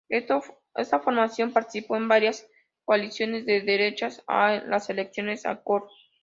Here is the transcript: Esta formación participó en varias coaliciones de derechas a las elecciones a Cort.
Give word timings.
Esta 0.09 0.99
formación 0.99 1.53
participó 1.53 1.95
en 1.95 2.07
varias 2.07 2.47
coaliciones 2.85 3.45
de 3.45 3.61
derechas 3.61 4.23
a 4.25 4.53
las 4.55 4.89
elecciones 4.89 5.45
a 5.45 5.61
Cort. 5.61 5.91